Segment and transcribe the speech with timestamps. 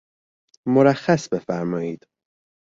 [0.67, 2.03] مرخص بفرمائید!